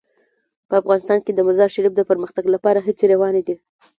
په 0.69 0.73
افغانستان 0.81 1.19
کې 1.25 1.31
د 1.33 1.39
مزارشریف 1.47 1.93
د 1.95 2.01
پرمختګ 2.09 2.45
لپاره 2.55 2.79
هڅې 2.85 3.05
روانې 3.13 3.41
دي. 3.47 3.55